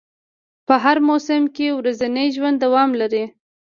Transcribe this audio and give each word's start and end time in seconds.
په 0.67 0.75
هر 0.83 0.97
موسم 1.07 1.43
کې 1.55 1.67
ورځنی 1.79 2.27
ژوند 2.35 2.57
دوام 2.63 2.89
لري 3.01 3.25